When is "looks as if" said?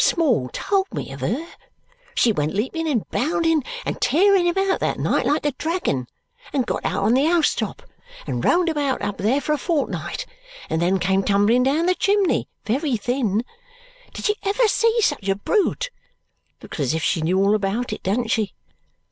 16.63-17.03